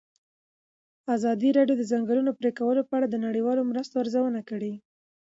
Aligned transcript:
ازادي 1.15 1.49
راډیو 1.57 1.75
د 1.79 1.81
د 1.85 1.89
ځنګلونو 1.91 2.31
پرېکول 2.39 2.77
په 2.87 2.93
اړه 2.97 3.07
د 3.09 3.15
نړیوالو 3.25 3.67
مرستو 3.71 3.95
ارزونه 4.03 4.41
کړې. 4.49 4.73